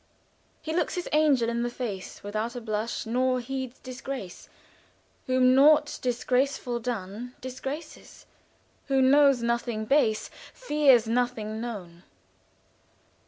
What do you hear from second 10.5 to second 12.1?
Fears nothing known."